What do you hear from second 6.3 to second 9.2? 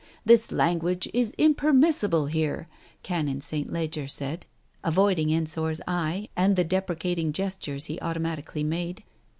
and the deprecating gestures he automatically made.